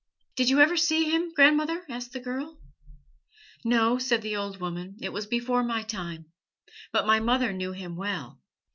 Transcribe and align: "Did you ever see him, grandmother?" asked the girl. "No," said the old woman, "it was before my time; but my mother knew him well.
"Did 0.35 0.49
you 0.49 0.59
ever 0.61 0.77
see 0.77 1.11
him, 1.11 1.31
grandmother?" 1.35 1.85
asked 1.87 2.11
the 2.11 2.19
girl. 2.19 2.57
"No," 3.63 3.99
said 3.99 4.23
the 4.23 4.35
old 4.35 4.59
woman, 4.59 4.97
"it 4.99 5.13
was 5.13 5.27
before 5.27 5.61
my 5.61 5.83
time; 5.83 6.25
but 6.91 7.05
my 7.05 7.19
mother 7.19 7.53
knew 7.53 7.71
him 7.71 7.95
well. 7.95 8.41